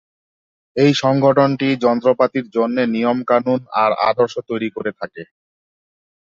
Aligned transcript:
এই 0.75 0.91
সংগঠনটি 1.01 1.67
যন্ত্রপাতির 1.83 2.45
জন্যে 2.55 2.83
নিয়ম-কানুন 2.95 3.59
আর 3.81 3.91
আদর্শ 4.09 4.35
তৈরি 4.49 4.69
করে 4.75 4.91
থাকে। 4.99 5.23